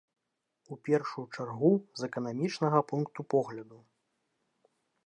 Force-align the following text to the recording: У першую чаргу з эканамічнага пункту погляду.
У 0.75 0.77
першую 0.87 1.25
чаргу 1.35 1.71
з 2.01 2.09
эканамічнага 2.09 2.79
пункту 2.89 3.19
погляду. 3.37 3.79